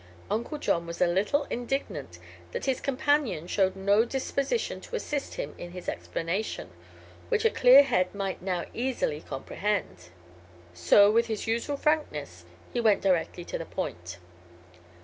Uncle 0.31 0.57
John 0.57 0.87
was 0.87 0.99
a 0.99 1.05
little 1.05 1.43
indignant 1.51 2.17
that 2.53 2.65
his 2.65 2.81
companion 2.81 3.45
showed 3.45 3.75
no 3.75 4.03
disposition 4.03 4.81
to 4.81 4.95
assist 4.95 5.35
him 5.35 5.53
in 5.59 5.73
his 5.73 5.87
explanation, 5.87 6.71
which 7.29 7.45
a 7.45 7.51
clear 7.51 7.83
head 7.83 8.15
might 8.15 8.41
now 8.41 8.65
easily 8.73 9.21
comprehend. 9.21 10.09
So, 10.73 11.11
with 11.11 11.27
his 11.27 11.45
usual 11.45 11.77
frankness, 11.77 12.45
he 12.73 12.81
went 12.81 13.03
directly 13.03 13.45
to 13.45 13.59
the 13.59 13.65
point. 13.67 14.17